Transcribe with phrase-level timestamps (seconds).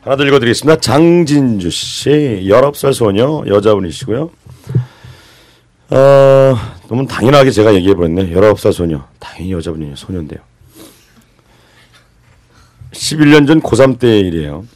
[0.00, 0.80] 하나 더 읽어드리겠습니다.
[0.80, 2.10] 장진주 씨,
[2.44, 4.30] 19살 소녀, 여자분이시고요.
[5.90, 6.54] 어,
[6.88, 8.30] 너무 당연하게 제가 얘기해버렸네.
[8.30, 9.06] 19살 소녀.
[9.18, 9.96] 당연히 여자분이에요.
[9.96, 10.40] 소녀인데요.
[12.92, 14.66] 11년 전 고3 때 일이에요.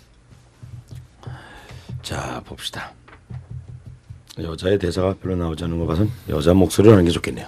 [2.03, 2.93] 자, 봅시다.
[4.41, 7.47] 여자의 대사가 별로 나오지 않은 거 봐선 여자 목소리를 하는 게 좋겠네요.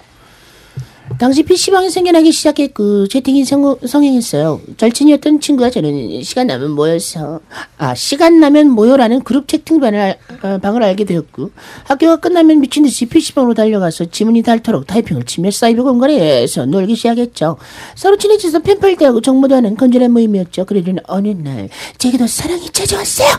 [1.19, 4.59] 당시 PC방이 생겨나기 시작했고 채팅이 성, 성행했어요.
[4.75, 7.39] 절친이었던 친구와 저는 시간 나면 모여서
[7.77, 11.51] 아 시간 나면 모여라는 그룹 채팅방을 알- 어, 방을 알게 되었고
[11.85, 17.57] 학교가 끝나면 미친 듯이 PC방으로 달려가서 지문이 닳도록 타이핑을 치며 사이버 공간에서 놀기 시작했죠.
[17.95, 20.65] 서로 친해져서 펜팔 대하고 정모도 하는 건전한 모임이었죠.
[20.65, 23.29] 그러던 어느 날 제게도 사랑이 찾아왔어요.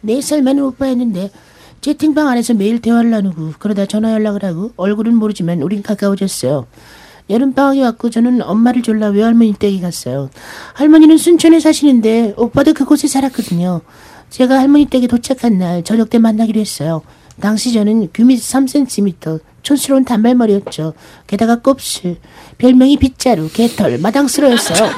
[0.00, 1.30] 네살 많은 오빠였는데
[1.80, 6.66] 채팅방 안에서 매일 대화를 나누고 그러다 전화 연락을 하고 얼굴은 모르지만 우린 가까워졌어요.
[7.28, 10.30] 여름 방학이 왔고 저는 엄마를 졸라 외할머니 댁에 갔어요.
[10.74, 13.80] 할머니는 순천에 사시는데 오빠도 그곳에 살았거든요.
[14.30, 17.02] 제가 할머니 댁에 도착한 날 저녁 때 만나기로 했어요.
[17.40, 20.94] 당시 저는 규미 3cm 촌스러운 단발머리였죠.
[21.26, 22.16] 게다가 곱슬
[22.58, 24.90] 별명이 빗자루 개털 마당스러웠어요.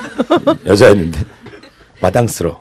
[0.67, 1.21] 여자였는데
[2.01, 2.61] 마당스러.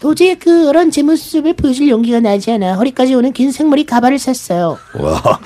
[0.00, 4.78] 도저히 그런 제 모습을 보여줄 용기가 나지 않아 허리까지 오는 긴 생머리 가발을 샀어요.
[4.94, 5.40] 와,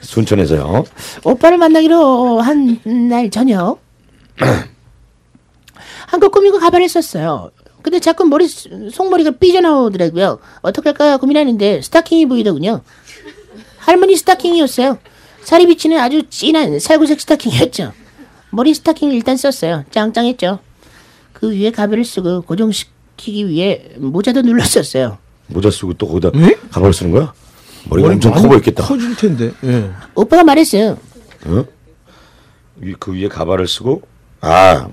[0.00, 0.84] 순천에서요.
[1.24, 3.80] 오빠를 만나기로 한 날 저녁
[6.06, 7.50] 한껏 꾸미고 가발을 썼어요.
[7.82, 10.38] 근데 자꾸 머리 속머리가 삐져나오더라고요.
[10.62, 12.82] 어떡할까 고민하는데 스타킹이 보이더군요.
[13.78, 14.98] 할머니 스타킹이었어요.
[15.42, 17.92] 살이 비치는 아주 진한 살구색 스타킹이었죠.
[18.50, 19.84] 머리 스타킹을 일단 썼어요.
[19.90, 20.58] 짱짱했죠.
[21.32, 22.86] 그 위에 가발을 쓰고 고정시
[23.18, 25.18] 키기 위해 모자도 눌렀었어요.
[25.48, 26.56] 모자 쓰고 또 거기다 네?
[26.70, 27.34] 가발 쓰는 거야?
[27.90, 28.84] 머리가 머리 엄청 커 보였겠다.
[28.84, 29.52] 커질 텐데.
[29.64, 29.90] 예.
[30.14, 30.96] 오빠가 말했어요.
[31.46, 31.64] 어?
[32.76, 34.02] 위- 그 위에 가발을 쓰고
[34.40, 34.88] 아,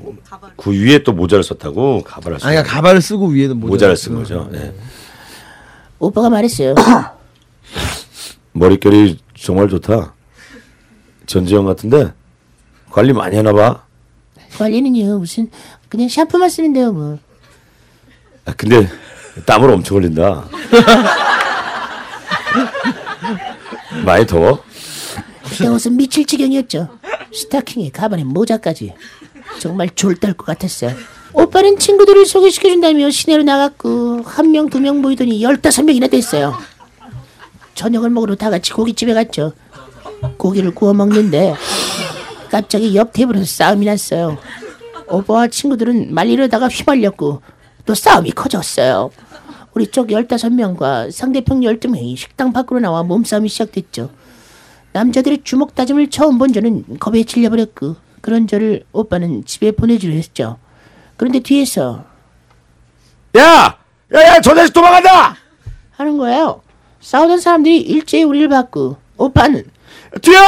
[0.57, 4.15] 그 위에 또 모자를 썼다고 가발을 쓰고 아니 그러니까 가발을 쓰고 위에는 모자를, 모자를 쓴
[4.15, 4.49] 거죠.
[4.51, 4.73] 네.
[5.99, 6.73] 오빠가 말했어요.
[8.53, 10.13] 머릿결이 정말 좋다.
[11.27, 12.11] 전지현 같은데
[12.89, 13.83] 관리 많이 하나 봐.
[14.57, 15.49] 관리는요 무슨
[15.89, 17.19] 그냥 샴푸만 쓰는데요 뭐.
[18.45, 18.87] 아, 근데
[19.45, 20.45] 땀을 엄청 흘린다.
[24.05, 24.63] 많이 더워?
[25.43, 26.89] 그때 옷은 미칠 지경이었죠.
[27.33, 28.93] 스타킹에 가발에 모자까지.
[29.59, 30.91] 정말 졸달 것 같았어요.
[31.33, 36.57] 오빠는 친구들을 소개시켜준다며 시내로 나갔고 한 명 두 명 모이더니 열다섯 명이나 됐어요.
[37.73, 39.53] 저녁을 먹으러 다 같이 고깃집에 갔죠.
[40.37, 41.53] 고기를 구워 먹는데
[42.49, 44.37] 갑자기 옆 테이블에서 싸움이 났어요.
[45.07, 47.41] 오빠와 친구들은 말리려다가 휘말렸고
[47.85, 49.11] 또 싸움이 커졌어요.
[49.73, 54.09] 우리 쪽 열다섯 명과 상대편 열두 명이 식당 밖으로 나와 몸싸움이 시작됐죠.
[54.93, 60.57] 남자들의 주먹 다짐을 처음 본 저는 겁에 질려버렸고 그런 저를 오빠는 집에 보내주려 했죠.
[61.17, 62.05] 그런데 뒤에서
[63.37, 63.77] 야!
[64.13, 65.35] 야, 야, 저 자식 도망간다!
[65.91, 66.61] 하는 거예요.
[67.01, 69.65] 싸우던 사람들이 일제히 우리를 봤고 오빠는
[70.21, 70.39] 뛰어!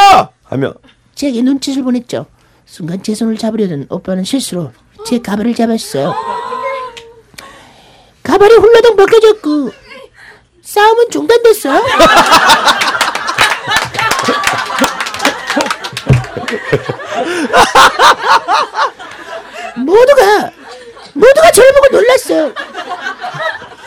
[0.44, 0.74] 하며
[1.14, 2.26] 제게 눈짓을 보냈죠.
[2.66, 4.72] 순간 제 손을 잡으려던 오빠는 실수로
[5.06, 6.14] 제 가발을 잡았어요.
[8.38, 9.72] 가발이 훌러덩 벗겨졌고
[10.62, 11.82] 싸움은 중단됐어요.
[19.78, 20.52] 모두가
[21.14, 22.54] 모두가 저를 보고 놀랐어요.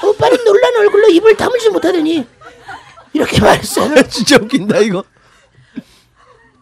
[0.02, 2.26] 오빠는 놀란 얼굴로 입을 다물지 못하더니
[3.12, 4.02] 이렇게 말했어요.
[4.10, 5.04] 진짜 웃긴다 이거.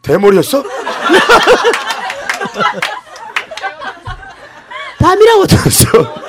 [0.02, 0.62] 대머리였어?
[4.98, 6.27] 밤이라 어두웠어.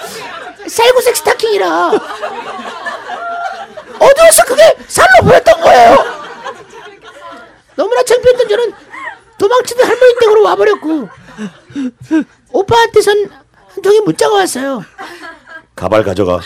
[0.70, 1.88] 살구색 스타킹이라
[4.00, 5.98] 어두워서 그게 살로 보였던 거예요.
[7.76, 8.74] 너무나 창피했던 저는
[9.38, 11.10] 도망치던 할머니 댁으로 와버렸고
[12.52, 13.30] 오빠한테선
[13.70, 14.84] 한 통의 문자가 왔어요.
[15.76, 16.40] 가발 가져가.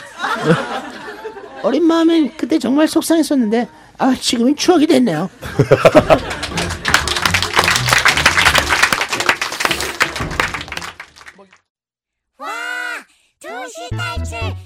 [1.63, 3.67] 어린 마음엔 그때 정말 속상했었는데
[3.97, 5.29] 아 지금은 추억이 됐네요.
[13.73, 14.62] 是，但是。